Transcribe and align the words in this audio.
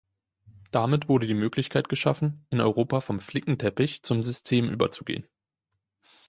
Damit 0.71 1.09
wurde 1.09 1.27
die 1.27 1.35
Möglichkeit 1.35 1.87
geschaffen, 1.87 2.43
in 2.49 2.59
Europa 2.59 3.01
vom 3.01 3.19
Flickenteppich 3.19 4.01
zum 4.01 4.23
System 4.23 4.67
überzugehen. 4.71 5.27